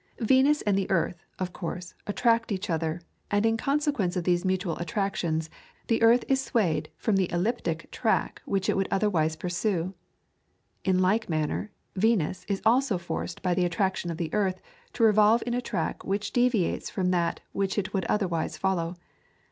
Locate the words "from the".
6.97-7.31